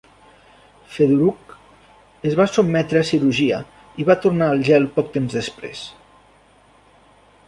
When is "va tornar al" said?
4.09-4.65